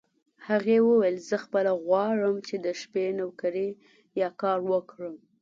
[0.47, 3.69] هغې وویل: زه خپله غواړم چې د شپې نوکري
[4.21, 5.15] یا کار وکړم.